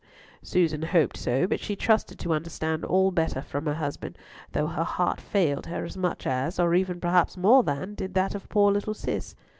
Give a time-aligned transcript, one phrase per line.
[0.41, 4.17] Susan hoped so, but she trusted to understand all better from her husband,
[4.51, 8.33] though her heart failed her as much as, or even perhaps more than, did that
[8.33, 9.35] of poor little Cis.